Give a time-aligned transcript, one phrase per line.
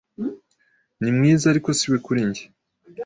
[1.01, 2.43] Ni mwiza, ariko siwe kuri njye.